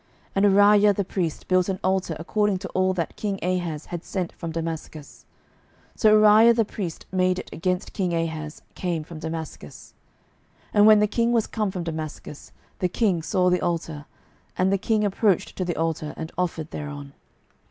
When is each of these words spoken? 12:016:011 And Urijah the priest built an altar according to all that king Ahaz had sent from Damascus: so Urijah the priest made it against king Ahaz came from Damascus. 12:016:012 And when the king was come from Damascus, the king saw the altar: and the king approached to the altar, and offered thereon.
12:016:011 0.29 0.29
And 0.35 0.45
Urijah 0.55 0.95
the 0.95 1.03
priest 1.03 1.47
built 1.47 1.69
an 1.69 1.79
altar 1.83 2.15
according 2.17 2.57
to 2.57 2.67
all 2.69 2.91
that 2.95 3.15
king 3.15 3.37
Ahaz 3.43 3.85
had 3.85 4.03
sent 4.03 4.31
from 4.31 4.49
Damascus: 4.51 5.25
so 5.95 6.15
Urijah 6.19 6.55
the 6.55 6.65
priest 6.65 7.05
made 7.11 7.37
it 7.37 7.51
against 7.53 7.93
king 7.93 8.11
Ahaz 8.11 8.63
came 8.73 9.03
from 9.03 9.19
Damascus. 9.19 9.93
12:016:012 10.69 10.69
And 10.73 10.87
when 10.87 10.99
the 11.01 11.05
king 11.07 11.31
was 11.31 11.45
come 11.45 11.69
from 11.69 11.83
Damascus, 11.83 12.51
the 12.79 12.89
king 12.89 13.21
saw 13.21 13.51
the 13.51 13.61
altar: 13.61 14.05
and 14.57 14.73
the 14.73 14.79
king 14.79 15.03
approached 15.03 15.55
to 15.55 15.63
the 15.63 15.75
altar, 15.75 16.15
and 16.17 16.31
offered 16.35 16.71
thereon. 16.71 17.13